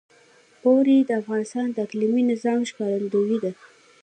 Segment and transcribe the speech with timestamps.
[0.65, 3.51] اوړي د افغانستان د اقلیمي نظام ښکارندوی ده.